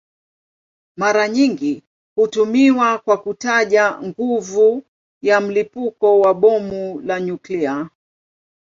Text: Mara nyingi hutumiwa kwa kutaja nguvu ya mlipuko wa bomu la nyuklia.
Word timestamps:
Mara 0.97 1.27
nyingi 1.27 1.83
hutumiwa 2.15 2.97
kwa 2.99 3.17
kutaja 3.17 4.01
nguvu 4.03 4.83
ya 5.21 5.41
mlipuko 5.41 6.19
wa 6.19 6.33
bomu 6.33 7.01
la 7.01 7.21
nyuklia. 7.21 7.89